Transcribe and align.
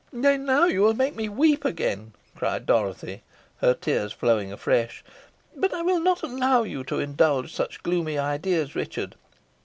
"Nay, 0.11 0.35
now 0.35 0.65
you 0.65 0.81
will 0.81 0.95
make 0.95 1.15
me 1.15 1.29
weep 1.29 1.63
again," 1.63 2.13
cried 2.35 2.65
Dorothy, 2.65 3.21
her 3.57 3.75
tears 3.75 4.11
flowing 4.11 4.51
afresh. 4.51 5.03
"But 5.55 5.75
I 5.75 5.83
will 5.83 5.99
not 6.01 6.23
allow 6.23 6.63
you 6.63 6.83
to 6.85 6.97
indulge 6.99 7.53
such 7.53 7.83
gloomy 7.83 8.17
ideas, 8.17 8.73
Richard. 8.75 9.13